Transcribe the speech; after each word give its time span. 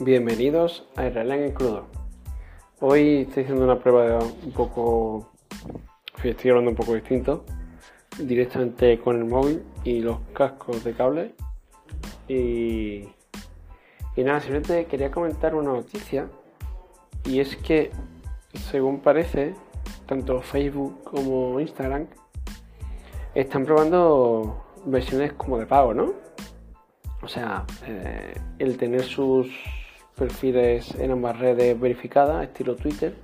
Bienvenidos 0.00 0.88
a 0.96 1.06
Israel 1.06 1.32
en 1.32 1.52
crudo. 1.52 1.86
Hoy 2.80 3.26
estoy 3.28 3.42
haciendo 3.42 3.64
una 3.64 3.78
prueba 3.78 4.20
un 4.20 4.50
poco. 4.52 5.30
Estoy 6.24 6.50
hablando 6.50 6.70
un 6.70 6.76
poco 6.76 6.94
distinto. 6.94 7.44
Directamente 8.18 8.98
con 8.98 9.18
el 9.18 9.26
móvil 9.26 9.62
y 9.84 10.00
los 10.00 10.18
cascos 10.32 10.82
de 10.82 10.94
cable. 10.94 11.34
Y. 12.26 13.06
Y 14.16 14.24
nada, 14.24 14.40
simplemente 14.40 14.86
quería 14.86 15.10
comentar 15.10 15.54
una 15.54 15.72
noticia. 15.72 16.28
Y 17.24 17.40
es 17.40 17.54
que, 17.56 17.90
según 18.54 19.00
parece, 19.00 19.54
tanto 20.06 20.40
Facebook 20.40 21.04
como 21.04 21.60
Instagram 21.60 22.06
están 23.34 23.66
probando 23.66 24.64
versiones 24.86 25.34
como 25.34 25.58
de 25.58 25.66
pago, 25.66 25.92
¿no? 25.92 26.14
O 27.20 27.28
sea, 27.28 27.66
eh, 27.86 28.34
el 28.58 28.78
tener 28.78 29.02
sus 29.02 29.48
perfiles 30.16 30.94
en 30.96 31.10
ambas 31.10 31.38
redes 31.38 31.78
verificadas, 31.78 32.44
estilo 32.44 32.76
Twitter, 32.76 33.16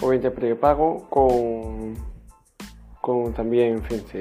obviamente 0.00 0.30
prepago, 0.30 1.08
con, 1.08 1.94
con 3.00 3.32
también, 3.32 3.74
en 3.74 3.82
fin, 3.82 4.02
si 4.10 4.18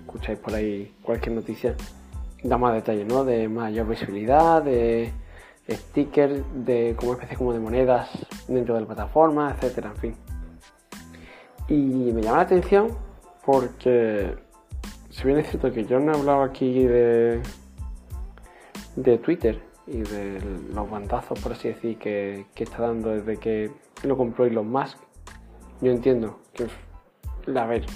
escucháis 0.00 0.38
por 0.38 0.54
ahí 0.54 0.94
cualquier 1.02 1.34
noticia, 1.34 1.74
da 2.42 2.56
más 2.56 2.74
detalles, 2.74 3.06
¿no? 3.06 3.24
De 3.24 3.48
mayor 3.48 3.88
visibilidad, 3.88 4.62
de 4.62 5.12
stickers, 5.68 6.42
de 6.54 6.94
como 6.96 7.12
especie 7.12 7.36
como 7.36 7.52
de 7.52 7.60
monedas 7.60 8.08
dentro 8.46 8.74
de 8.74 8.80
la 8.80 8.86
plataforma, 8.86 9.54
etcétera, 9.54 9.90
en 9.90 9.96
fin. 9.96 10.14
Y 11.68 12.12
me 12.12 12.22
llama 12.22 12.38
la 12.38 12.42
atención 12.44 12.96
porque 13.44 14.34
si 15.10 15.24
bien 15.24 15.38
es 15.38 15.48
cierto 15.48 15.72
que 15.72 15.84
yo 15.84 15.98
no 15.98 16.12
he 16.12 16.16
hablado 16.16 16.42
aquí 16.42 16.84
de, 16.84 17.42
de 18.96 19.18
Twitter 19.18 19.67
y 19.90 20.02
de 20.02 20.40
los 20.74 20.90
bandazos, 20.90 21.38
por 21.40 21.52
así 21.52 21.68
decir, 21.68 21.98
que, 21.98 22.46
está 22.56 22.82
dando 22.82 23.10
desde 23.10 23.36
que 23.38 23.70
lo 24.02 24.16
compró 24.16 24.44
Elon 24.44 24.70
Musk, 24.70 24.98
yo 25.80 25.90
entiendo 25.92 26.40
que, 26.52 26.66
a 27.58 27.66
ver, 27.66 27.86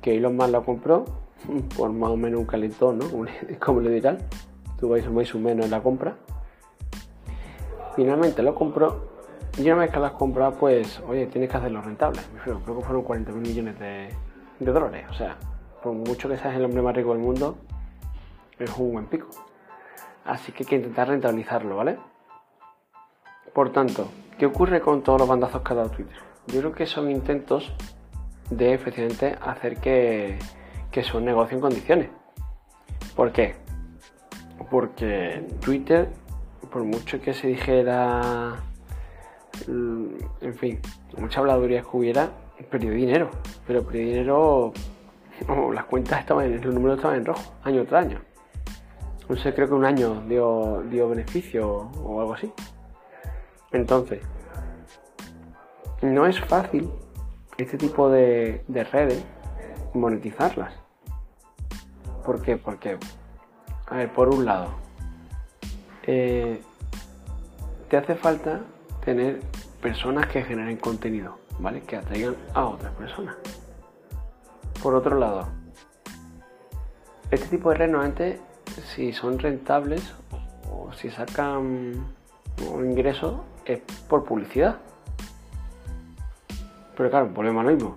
que 0.00 0.16
Elon 0.16 0.36
Musk 0.36 0.50
lo 0.50 0.64
compró 0.64 1.04
por 1.76 1.92
más 1.92 2.10
o 2.10 2.16
menos 2.16 2.40
un 2.40 2.46
calentón, 2.46 2.98
¿no? 2.98 3.06
Como 3.60 3.80
le 3.80 3.90
dirán, 3.90 4.18
tuvo 4.78 4.96
más 5.10 5.34
o 5.34 5.38
menos 5.38 5.64
en 5.64 5.70
la 5.70 5.82
compra. 5.82 6.16
Finalmente 7.96 8.42
lo 8.42 8.54
compró 8.54 9.10
y 9.58 9.62
una 9.62 9.80
vez 9.80 9.90
que 9.90 9.98
lo 9.98 10.06
has 10.06 10.12
comprado, 10.12 10.52
pues, 10.52 11.02
oye, 11.08 11.26
tienes 11.26 11.50
que 11.50 11.56
hacerlo 11.56 11.82
rentable. 11.82 12.20
Creo 12.44 12.64
que 12.64 12.72
fueron 12.72 13.02
40 13.02 13.32
mil 13.32 13.42
millones 13.42 13.78
de, 13.78 14.08
de 14.60 14.72
dólares, 14.72 15.06
o 15.10 15.14
sea, 15.14 15.36
por 15.82 15.92
mucho 15.92 16.28
que 16.28 16.36
seas 16.36 16.54
el 16.54 16.64
hombre 16.64 16.82
más 16.82 16.94
rico 16.94 17.10
del 17.10 17.18
mundo, 17.18 17.56
es 18.58 18.70
un 18.78 18.92
buen 18.92 19.06
pico. 19.06 19.28
Así 20.24 20.52
que 20.52 20.64
hay 20.64 20.68
que 20.68 20.76
intentar 20.76 21.08
rentabilizarlo, 21.08 21.76
¿vale? 21.76 21.98
Por 23.52 23.72
tanto, 23.72 24.08
¿qué 24.38 24.46
ocurre 24.46 24.80
con 24.80 25.02
todos 25.02 25.20
los 25.20 25.28
bandazos 25.28 25.62
que 25.62 25.72
ha 25.72 25.76
dado 25.76 25.90
Twitter? 25.90 26.16
Yo 26.46 26.60
creo 26.60 26.72
que 26.72 26.86
son 26.86 27.10
intentos 27.10 27.72
de 28.50 28.74
efectivamente 28.74 29.36
hacer 29.40 29.76
que, 29.78 30.38
que 30.90 31.02
sea 31.02 31.16
un 31.16 31.24
negocio 31.24 31.56
en 31.56 31.60
condiciones. 31.60 32.10
¿Por 33.16 33.32
qué? 33.32 33.56
Porque 34.70 35.46
Twitter, 35.60 36.08
por 36.70 36.84
mucho 36.84 37.20
que 37.20 37.32
se 37.32 37.48
dijera, 37.48 38.56
mm, 39.66 40.06
en 40.42 40.54
fin, 40.54 40.80
mucha 41.18 41.40
habladuría 41.40 41.82
que 41.82 41.96
hubiera, 41.96 42.30
perdió 42.70 42.92
dinero. 42.92 43.30
Pero 43.66 43.82
perdió 43.82 44.06
dinero 44.06 44.72
las 45.72 45.84
cuentas 45.84 46.20
estaban, 46.20 46.60
los 46.60 46.74
números 46.74 46.98
estaban 46.98 47.18
en 47.18 47.24
rojo, 47.26 47.52
año 47.64 47.84
tras 47.84 48.06
año. 48.06 48.20
No 49.30 49.36
sé, 49.36 49.54
creo 49.54 49.68
que 49.68 49.74
un 49.74 49.84
año 49.84 50.24
dio, 50.26 50.82
dio 50.90 51.08
beneficio 51.08 51.68
o 51.68 52.20
algo 52.20 52.34
así. 52.34 52.52
Entonces, 53.70 54.20
no 56.02 56.26
es 56.26 56.40
fácil 56.40 56.90
este 57.56 57.78
tipo 57.78 58.10
de, 58.10 58.64
redes 58.90 59.24
monetizarlas. 59.94 60.74
¿Por 62.26 62.42
qué? 62.42 62.56
Porque, 62.56 62.98
a 63.86 63.96
ver, 63.98 64.12
por 64.12 64.30
un 64.30 64.44
lado, 64.44 64.70
eh, 66.08 66.60
te 67.88 67.96
hace 67.98 68.16
falta 68.16 68.62
tener 69.04 69.38
personas 69.80 70.26
que 70.26 70.42
generen 70.42 70.76
contenido, 70.76 71.38
¿vale? 71.60 71.82
Que 71.82 71.98
atraigan 71.98 72.34
a 72.52 72.64
otras 72.64 72.92
personas. 72.94 73.36
Por 74.82 74.96
otro 74.96 75.16
lado, 75.16 75.46
este 77.30 77.46
tipo 77.46 77.70
de 77.70 77.76
redes 77.76 77.92
normalmente 77.92 78.49
si 78.94 79.12
son 79.12 79.38
rentables 79.38 80.14
o 80.70 80.92
si 80.92 81.10
sacan 81.10 82.06
ingresos 82.78 83.40
es 83.64 83.80
por 84.08 84.24
publicidad. 84.24 84.78
Pero 86.96 87.10
claro, 87.10 87.28
volvemos 87.28 87.60
a 87.60 87.64
lo 87.64 87.74
mismo. 87.74 87.96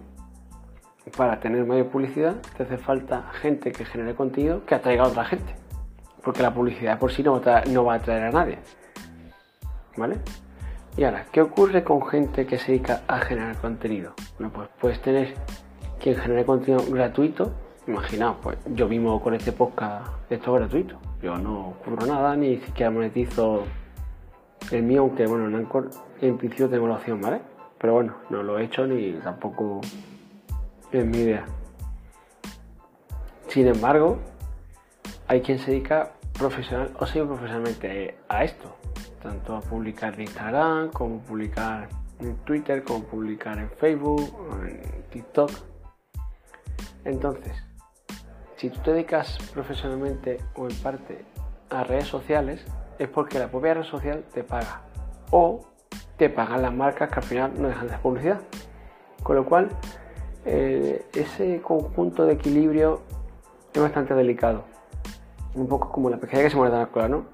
Para 1.18 1.40
tener 1.40 1.66
mayor 1.66 1.88
publicidad 1.88 2.36
te 2.56 2.64
hace 2.64 2.78
falta 2.78 3.30
gente 3.42 3.72
que 3.72 3.86
genere 3.86 4.16
contenido 4.16 4.66
que 4.66 4.76
atraiga 4.76 5.04
a 5.04 5.08
otra 5.08 5.26
gente. 5.26 5.56
Porque 6.24 6.42
la 6.42 6.54
publicidad 6.54 6.98
por 6.98 7.12
sí 7.12 7.22
no 7.24 7.42
va 7.42 7.94
a 7.94 7.98
atraer 7.98 8.24
a 8.24 8.32
nadie. 8.32 8.60
¿Vale? 9.98 10.18
Y 10.96 11.04
ahora, 11.04 11.26
¿qué 11.32 11.42
ocurre 11.42 11.84
con 11.84 12.06
gente 12.08 12.46
que 12.46 12.58
se 12.58 12.72
dedica 12.72 13.02
a 13.08 13.20
generar 13.20 13.58
contenido? 13.58 14.14
Bueno, 14.38 14.54
pues 14.54 14.70
puedes 14.80 15.02
tener 15.02 15.34
quien 16.00 16.16
genere 16.16 16.46
contenido 16.46 16.86
gratuito, 16.90 17.52
imaginaos, 17.88 18.38
pues 18.42 18.58
yo 18.74 18.88
mismo 18.88 19.22
con 19.22 19.34
este 19.34 19.52
podcast, 19.52 20.08
esto 20.30 20.56
es 20.56 20.62
gratuito. 20.62 20.98
Yo 21.22 21.38
no 21.38 21.74
cubro 21.84 22.06
nada, 22.06 22.36
ni 22.36 22.58
siquiera 22.58 22.92
monetizo 22.92 23.64
el 24.72 24.84
mío, 24.84 25.02
aunque 25.02 25.26
bueno, 25.26 25.48
en 25.48 25.56
Anchor 25.56 25.90
en 26.22 26.38
principio 26.38 26.70
tengo 26.70 26.88
la 26.88 26.96
opción, 26.96 27.20
¿vale? 27.22 27.42
Pero 27.78 27.94
bueno, 27.94 28.16
no 28.30 28.44
lo 28.44 28.58
he 28.58 28.66
hecho 28.66 28.88
ni 28.88 29.14
tampoco 29.14 29.82
es 30.92 31.06
mi 31.06 31.18
idea. 31.18 31.46
Sin 33.48 33.68
embargo, 33.68 34.20
hay 35.28 35.42
quien 35.42 35.60
se 35.60 35.72
dedica 35.72 36.14
profesional 36.38 36.92
o 37.00 37.06
semi-profesionalmente 37.06 38.18
a 38.30 38.44
esto, 38.44 38.76
tanto 39.22 39.56
a 39.56 39.62
publicar 39.62 40.14
en 40.16 40.22
Instagram, 40.22 40.92
como 40.92 41.20
publicar 41.20 41.90
en 42.20 42.36
Twitter, 42.38 42.84
como 42.84 43.04
publicar 43.04 43.58
en 43.58 43.70
Facebook, 43.70 44.34
en 44.66 45.04
TikTok. 45.10 45.52
Entonces, 47.06 47.64
si 48.64 48.70
tú 48.70 48.80
te 48.80 48.94
dedicas 48.94 49.38
profesionalmente 49.54 50.40
o 50.56 50.70
en 50.70 50.76
parte 50.78 51.26
a 51.70 51.84
redes 51.84 52.08
sociales, 52.08 52.64
es 52.98 53.10
porque 53.10 53.38
la 53.38 53.50
propia 53.50 53.74
red 53.74 53.84
social 53.84 54.24
te 54.34 54.42
paga. 54.42 54.84
O 55.32 55.66
te 56.16 56.30
pagan 56.30 56.62
las 56.62 56.74
marcas 56.74 57.10
que 57.10 57.16
al 57.16 57.24
final 57.24 57.52
no 57.58 57.68
dejan 57.68 57.90
de 57.90 57.98
publicidad. 57.98 58.40
Con 59.22 59.36
lo 59.36 59.44
cual, 59.44 59.68
eh, 60.46 61.06
ese 61.14 61.62
conjunto 61.62 62.26
de 62.26 62.36
equilibrio 62.36 63.02
es 63.74 63.82
bastante 63.82 64.14
delicado. 64.14 64.64
Un 65.56 65.68
poco 65.68 65.92
como 65.92 66.10
la 66.10 66.16
pesquería 66.16 66.46
que 66.46 66.52
se 66.52 66.56
muerde 66.56 66.78
la 66.78 66.86
cola, 66.86 67.10
¿no? 67.10 67.26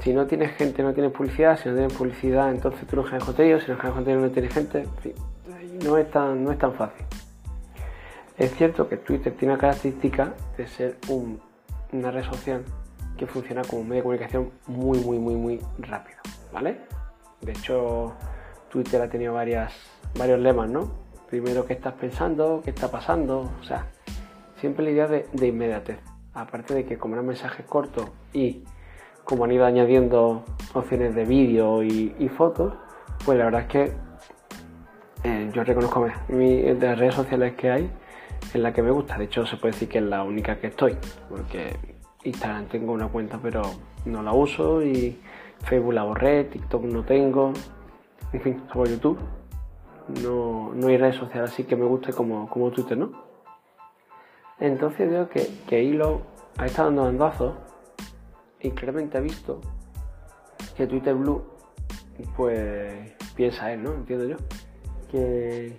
Si 0.00 0.12
no 0.12 0.26
tienes 0.26 0.56
gente, 0.56 0.82
no 0.82 0.92
tienes 0.92 1.12
publicidad. 1.12 1.56
Si 1.56 1.68
no 1.68 1.76
tienes 1.76 1.92
publicidad, 1.92 2.50
entonces 2.50 2.84
tú 2.88 2.96
no 2.96 3.04
generas 3.04 3.26
contenido. 3.26 3.60
Si 3.60 3.70
no 3.70 3.76
generas 3.76 3.94
contenido, 3.94 4.26
no 4.26 4.32
tienes 4.32 4.52
gente. 4.52 4.88
no 5.84 5.96
es 5.96 6.10
tan, 6.10 6.42
no 6.42 6.50
es 6.50 6.58
tan 6.58 6.72
fácil. 6.72 7.06
Es 8.38 8.54
cierto 8.54 8.86
que 8.88 8.98
Twitter 8.98 9.34
tiene 9.34 9.54
la 9.54 9.60
característica 9.60 10.34
de 10.58 10.66
ser 10.66 10.98
una 11.92 12.10
red 12.10 12.24
social 12.24 12.62
que 13.16 13.26
funciona 13.26 13.62
como 13.62 13.80
un 13.80 13.88
medio 13.88 14.00
de 14.00 14.02
comunicación 14.02 14.50
muy, 14.66 14.98
muy, 14.98 15.18
muy, 15.18 15.34
muy 15.34 15.60
rápido, 15.78 16.18
¿vale? 16.52 16.80
De 17.40 17.52
hecho, 17.52 18.14
Twitter 18.68 19.00
ha 19.00 19.08
tenido 19.08 19.32
varias, 19.32 19.72
varios 20.18 20.38
lemas, 20.38 20.68
¿no? 20.68 20.92
Primero, 21.30 21.64
¿qué 21.64 21.72
estás 21.72 21.94
pensando? 21.94 22.60
¿Qué 22.62 22.70
está 22.70 22.90
pasando? 22.90 23.50
O 23.58 23.64
sea, 23.64 23.86
siempre 24.60 24.84
la 24.84 24.90
idea 24.90 25.06
de, 25.06 25.46
inmediatez. 25.46 25.98
Aparte 26.34 26.74
de 26.74 26.84
que 26.84 26.98
como 26.98 27.14
eran 27.14 27.26
mensajes 27.26 27.64
cortos 27.64 28.10
y 28.34 28.64
como 29.24 29.44
han 29.44 29.52
ido 29.52 29.64
añadiendo 29.64 30.44
opciones 30.74 31.14
de 31.14 31.24
vídeo 31.24 31.82
y, 31.82 32.30
fotos, 32.36 32.74
pues 33.24 33.38
la 33.38 33.46
verdad 33.46 33.62
es 33.62 33.68
que 33.68 33.92
eh, 35.24 35.50
yo 35.52 35.64
reconozco 35.64 36.08
de 36.28 36.76
las 36.80 36.98
redes 36.98 37.14
sociales 37.14 37.54
que 37.54 37.70
hay, 37.70 37.90
en 38.54 38.62
la 38.62 38.72
que 38.72 38.82
me 38.82 38.90
gusta. 38.90 39.18
De 39.18 39.24
hecho, 39.24 39.46
se 39.46 39.56
puede 39.56 39.72
decir 39.72 39.88
que 39.88 39.98
es 39.98 40.04
la 40.04 40.22
única 40.22 40.58
que 40.58 40.68
estoy, 40.68 40.96
porque 41.28 41.76
Instagram 42.24 42.66
tengo 42.66 42.92
una 42.92 43.08
cuenta, 43.08 43.38
pero 43.42 43.62
no 44.04 44.22
la 44.22 44.32
uso 44.32 44.82
y 44.82 45.18
Facebook 45.64 45.94
la 45.94 46.04
borré, 46.04 46.44
TikTok 46.44 46.82
no 46.84 47.04
tengo, 47.04 47.52
en 48.32 48.40
fin, 48.40 48.62
sobre 48.72 48.90
YouTube. 48.90 49.18
No, 50.22 50.72
no 50.72 50.86
hay 50.86 50.98
redes 50.98 51.16
sociales 51.16 51.50
así 51.50 51.64
que 51.64 51.74
me 51.74 51.84
guste 51.84 52.12
como, 52.12 52.48
como 52.48 52.70
Twitter, 52.70 52.96
¿no? 52.96 53.10
Entonces 54.60 55.10
veo 55.10 55.28
que, 55.28 55.48
que 55.66 55.82
Hilo 55.82 56.22
ha 56.58 56.66
estado 56.66 56.88
dando 56.88 57.04
bandazos 57.04 57.54
y 58.60 58.70
claramente 58.70 59.18
ha 59.18 59.20
visto 59.20 59.60
que 60.76 60.86
Twitter 60.86 61.14
Blue, 61.14 61.44
pues 62.36 63.14
piensa 63.34 63.72
él, 63.72 63.82
¿no? 63.82 63.94
Entiendo 63.94 64.26
yo, 64.26 64.36
que, 65.10 65.76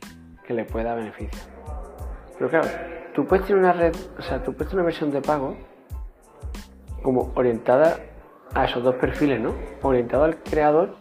le 0.50 0.65
puede 0.65 0.85
dar 0.85 0.97
beneficio. 0.97 1.39
Pero 2.38 2.50
claro, 2.50 2.68
tú 3.13 3.25
puedes 3.25 3.45
tener 3.45 3.62
una 3.62 3.74
red, 3.74 3.95
o 4.18 4.21
sea, 4.21 4.41
tú 4.44 4.53
puedes 4.53 4.69
tener 4.69 4.81
una 4.81 4.85
versión 4.85 5.12
de 5.12 5.21
pago 5.21 5.57
como 7.03 7.31
orientada 7.35 7.97
a 8.53 8.65
esos 8.65 8.83
dos 8.83 8.95
perfiles, 8.95 9.39
¿no? 9.41 9.53
Orientado 9.81 10.24
al 10.24 10.38
creador 10.38 10.95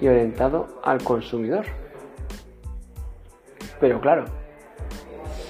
y 0.00 0.08
orientado 0.08 0.80
al 0.82 1.02
consumidor. 1.02 1.66
Pero 3.78 4.00
claro, 4.00 4.24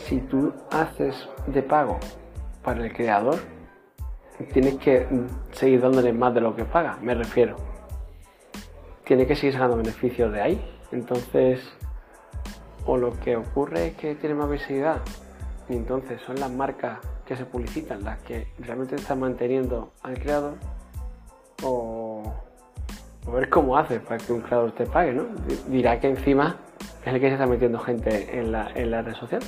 si 0.05 0.20
tú 0.20 0.52
haces 0.70 1.28
de 1.46 1.62
pago 1.62 1.99
para 2.62 2.84
el 2.84 2.93
creador, 2.93 3.38
tienes 4.52 4.76
que 4.76 5.06
seguir 5.52 5.81
dándole 5.81 6.12
más 6.12 6.34
de 6.34 6.40
lo 6.40 6.55
que 6.55 6.64
paga, 6.64 6.99
me 7.02 7.14
refiero. 7.14 7.56
Tiene 9.05 9.26
que 9.26 9.34
seguir 9.34 9.55
sacando 9.55 9.76
beneficios 9.76 10.32
de 10.32 10.40
ahí. 10.40 10.80
Entonces, 10.92 11.60
o 12.87 12.96
lo 12.96 13.19
que 13.20 13.37
ocurre 13.37 13.88
es 13.88 13.96
que 13.96 14.14
tiene 14.14 14.34
más 14.34 14.50
visibilidad 14.50 15.00
y 15.69 15.76
entonces 15.76 16.20
son 16.22 16.38
las 16.40 16.50
marcas 16.50 16.98
que 17.25 17.37
se 17.37 17.44
publicitan 17.44 18.02
las 18.02 18.19
que 18.22 18.48
realmente 18.58 18.96
están 18.96 19.20
manteniendo 19.20 19.92
al 20.02 20.19
creador 20.19 20.54
o, 21.62 22.34
ver 23.32 23.48
cómo 23.48 23.76
hace 23.76 24.00
para 24.00 24.19
que 24.19 24.32
un 24.32 24.40
creador 24.40 24.72
te 24.72 24.87
pague, 24.87 25.12
¿no? 25.12 25.26
Dirá 25.69 26.00
que 26.00 26.08
encima 26.08 26.56
es 27.04 27.14
el 27.14 27.20
que 27.20 27.28
se 27.28 27.34
está 27.34 27.46
metiendo 27.46 27.78
gente 27.78 28.38
en 28.38 28.50
la, 28.50 28.72
en 28.75 28.90
la 28.90 29.02
red 29.02 29.14
social. 29.14 29.43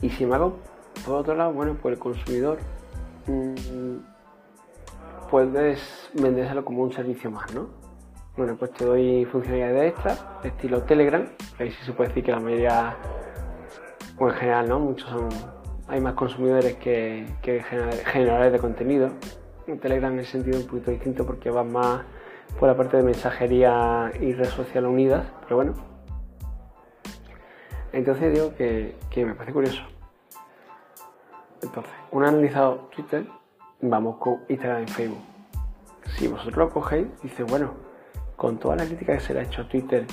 Y 0.00 0.08
si 0.08 0.24
me 0.24 0.36
hago, 0.36 0.56
por 1.04 1.16
otro 1.16 1.34
lado, 1.34 1.52
bueno, 1.52 1.76
pues 1.82 1.94
el 1.94 1.98
consumidor 1.98 2.58
mmm, 3.26 3.98
puedes 5.30 6.08
vendérselo 6.14 6.64
como 6.64 6.82
un 6.82 6.92
servicio 6.92 7.30
más, 7.30 7.52
¿no? 7.54 7.83
Bueno, 8.36 8.56
pues 8.56 8.72
te 8.72 8.84
doy 8.84 9.24
funcionalidades 9.26 9.92
extra, 9.92 10.40
estilo 10.42 10.82
Telegram, 10.82 11.24
ahí 11.60 11.70
sí 11.70 11.84
se 11.84 11.92
puede 11.92 12.08
decir 12.08 12.24
que 12.24 12.32
la 12.32 12.40
mayoría, 12.40 12.96
o 14.18 14.28
en 14.28 14.34
general, 14.34 14.68
¿no? 14.68 14.80
Muchos 14.80 15.08
son, 15.08 15.28
hay 15.86 16.00
más 16.00 16.14
consumidores 16.14 16.74
que, 16.74 17.28
que 17.42 17.62
generadores 17.62 18.52
de 18.52 18.58
contenido. 18.58 19.10
En 19.68 19.78
Telegram 19.78 20.12
en 20.14 20.18
el 20.18 20.26
sentido 20.26 20.58
un 20.58 20.66
poquito 20.66 20.90
distinto 20.90 21.24
porque 21.24 21.48
va 21.48 21.62
más 21.62 22.02
por 22.58 22.68
la 22.68 22.76
parte 22.76 22.96
de 22.96 23.04
mensajería 23.04 24.10
y 24.20 24.32
red 24.32 24.48
social 24.48 24.86
unidas, 24.86 25.24
pero 25.42 25.54
bueno. 25.54 25.74
Entonces 27.92 28.32
digo 28.32 28.52
que, 28.56 28.96
que 29.10 29.24
me 29.24 29.34
parece 29.34 29.52
curioso. 29.52 29.82
Entonces, 31.62 31.92
una 32.10 32.30
analizado 32.30 32.88
Twitter, 32.96 33.26
vamos 33.80 34.16
con 34.16 34.40
Instagram 34.48 34.82
y 34.82 34.86
Facebook. 34.88 35.22
Si 36.16 36.26
vosotros 36.26 36.56
lo 36.56 36.70
cogéis, 36.70 37.06
dice, 37.22 37.44
bueno, 37.44 37.93
con 38.36 38.58
toda 38.58 38.76
la 38.76 38.84
crítica 38.84 39.14
que 39.14 39.20
se 39.20 39.34
le 39.34 39.40
ha 39.40 39.42
hecho 39.44 39.62
a 39.62 39.68
Twitter, 39.68 40.06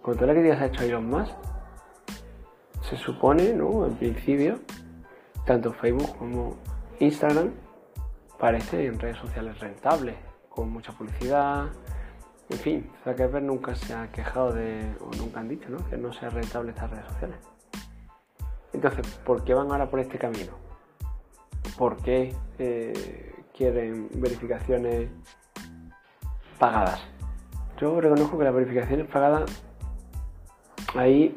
con 0.00 0.14
toda 0.14 0.28
la 0.28 0.32
crítica 0.34 0.54
que 0.54 0.58
se 0.58 0.64
ha 0.64 0.68
hecho 0.68 0.82
a 0.82 0.84
Elon 0.86 1.10
Musk, 1.10 1.32
se 2.82 2.96
supone, 2.96 3.52
¿no? 3.52 3.86
En 3.86 3.94
principio, 3.94 4.60
tanto 5.46 5.72
Facebook 5.72 6.16
como 6.18 6.56
Instagram 6.98 7.52
parecen 8.38 8.98
redes 8.98 9.18
sociales 9.18 9.58
rentables, 9.60 10.16
con 10.48 10.70
mucha 10.70 10.92
publicidad. 10.92 11.68
En 12.50 12.58
fin, 12.58 12.90
Zuckerberg 13.04 13.44
nunca 13.44 13.74
se 13.74 13.94
ha 13.94 14.10
quejado 14.10 14.52
de, 14.52 14.94
o 15.00 15.10
nunca 15.16 15.40
han 15.40 15.48
dicho, 15.48 15.68
¿no? 15.70 15.78
Que 15.88 15.96
no 15.96 16.12
sea 16.12 16.28
rentable 16.28 16.70
estas 16.70 16.90
redes 16.90 17.06
sociales. 17.06 17.36
Entonces, 18.72 19.06
¿por 19.24 19.44
qué 19.44 19.54
van 19.54 19.70
ahora 19.70 19.88
por 19.88 20.00
este 20.00 20.18
camino? 20.18 20.52
¿Por 21.78 21.96
qué 21.98 22.34
eh, 22.58 23.34
quieren 23.56 24.08
verificaciones 24.14 25.08
pagadas? 26.58 27.11
Yo 27.82 28.00
reconozco 28.00 28.38
que 28.38 28.44
las 28.44 28.54
verificaciones 28.54 29.08
pagadas, 29.08 29.50
ahí 30.94 31.36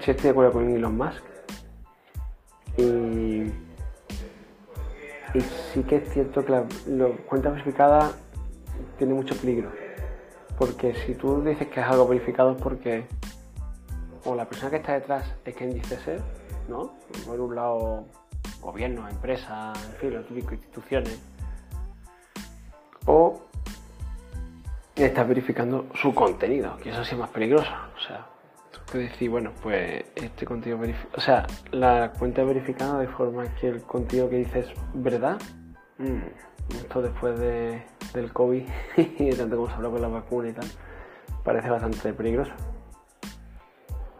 sí 0.00 0.10
estoy 0.10 0.22
de 0.22 0.30
acuerdo 0.30 0.52
con 0.52 0.70
Elon 0.70 0.96
Musk. 0.96 1.22
Y, 2.78 3.52
sí 5.74 5.82
que 5.82 5.96
es 5.96 6.10
cierto 6.14 6.42
que 6.46 6.50
la, 6.50 6.64
cuenta 7.26 7.50
verificada 7.50 8.12
tiene 8.96 9.12
mucho 9.12 9.36
peligro. 9.36 9.70
Porque 10.56 10.94
si 10.94 11.14
tú 11.14 11.44
dices 11.44 11.68
que 11.68 11.80
es 11.80 11.86
algo 11.86 12.08
verificado 12.08 12.52
es 12.52 12.62
porque 12.62 13.04
o 14.24 14.34
la 14.34 14.48
persona 14.48 14.70
que 14.70 14.76
está 14.76 14.94
detrás 14.94 15.30
es 15.44 15.54
quien 15.54 15.74
dice 15.74 15.98
ser, 15.98 16.22
¿no? 16.70 16.94
Por 17.26 17.38
un 17.38 17.54
lado, 17.54 18.06
gobierno, 18.62 19.06
empresas, 19.10 19.76
en 19.90 19.92
fin, 19.96 20.14
lo 20.14 20.24
típico, 20.24 20.54
instituciones. 20.54 21.20
O 23.04 23.41
estás 25.06 25.26
verificando 25.26 25.86
su 25.94 26.14
contenido, 26.14 26.76
que 26.78 26.90
eso 26.90 27.04
sí 27.04 27.14
es 27.14 27.18
más 27.18 27.30
peligroso. 27.30 27.70
O 27.96 28.00
sea, 28.00 28.26
tú 28.70 28.78
puedes 28.90 29.10
decir, 29.10 29.30
bueno, 29.30 29.52
pues 29.62 30.04
este 30.14 30.44
contenido 30.46 30.78
verificado. 30.78 31.12
O 31.16 31.20
sea, 31.20 31.46
la 31.70 32.12
cuenta 32.18 32.44
verificada 32.44 32.98
de 32.98 33.08
forma 33.08 33.44
que 33.56 33.68
el 33.68 33.82
contenido 33.82 34.28
que 34.28 34.36
dices 34.36 34.66
verdad. 34.94 35.40
Mm, 35.98 36.74
esto 36.76 37.02
después 37.02 37.38
de, 37.38 37.82
del 38.14 38.32
COVID 38.32 38.62
y 38.96 39.24
de 39.24 39.36
tanto 39.36 39.56
como 39.56 39.68
se 39.68 39.74
habla 39.74 39.90
con 39.90 40.02
la 40.02 40.08
vacuna 40.08 40.48
y 40.48 40.52
tal, 40.52 40.66
parece 41.44 41.70
bastante 41.70 42.12
peligroso. 42.12 42.52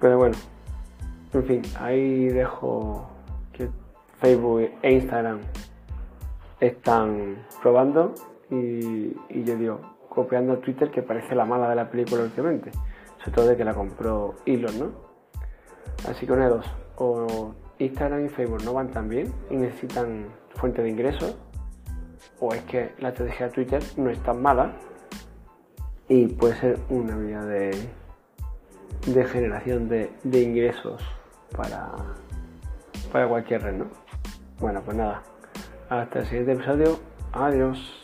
Pero 0.01 0.19
bueno, 0.19 0.37
en 1.33 1.45
fin, 1.45 1.63
ahí 1.81 2.29
dejo 2.29 3.09
que 3.53 3.71
Facebook 4.21 4.71
e 4.83 4.93
Instagram 4.93 5.41
están 6.61 7.47
probando 7.63 8.15
y, 8.51 9.17
y 9.29 9.45
yo 9.45 9.57
digo, 9.57 9.81
copiando 10.15 10.59
Twitter 10.59 10.91
que 10.91 11.03
parece 11.03 11.35
la 11.35 11.45
mala 11.47 11.71
de 11.71 11.77
la 11.77 11.91
película 11.91 12.23
últimamente, 12.23 12.71
sobre 13.19 13.31
todo 13.33 13.47
de 13.47 13.57
que 13.57 13.65
la 13.65 13.73
compró 13.73 14.35
Elon, 14.45 14.79
¿no? 14.79 14.91
Así 16.09 16.27
que 16.27 16.33
una 16.33 16.45
de 16.45 16.51
dos, 16.51 16.67
o 16.97 17.55
Instagram 17.79 18.27
y 18.27 18.29
Facebook 18.29 18.63
no 18.63 18.75
van 18.75 18.91
tan 18.91 19.09
bien 19.09 19.33
y 19.51 19.57
necesitan 19.57 20.27
fuente 20.55 20.83
de 20.83 20.91
ingresos, 20.91 21.37
o 22.41 22.53
es 22.53 22.61
que 22.63 22.93
la 22.99 23.09
estrategia 23.09 23.47
de 23.47 23.53
Twitter 23.53 23.83
no 23.97 24.11
es 24.11 24.23
tan 24.23 24.43
mala 24.43 24.73
y 26.09 26.27
puede 26.27 26.57
ser 26.57 26.79
una 26.91 27.17
vía 27.17 27.43
de, 27.45 27.73
generación 29.33 29.89
de, 29.89 30.11
de 30.25 30.43
ingresos 30.43 31.03
para, 31.57 31.91
para 33.11 33.29
cualquier 33.29 33.63
red, 33.63 33.75
¿no? 33.75 33.87
Bueno, 34.61 34.83
pues 34.85 34.97
nada, 34.97 35.23
hasta 35.89 36.19
el 36.19 36.27
siguiente 36.27 36.53
episodio, 36.53 36.99
adiós. 37.33 38.02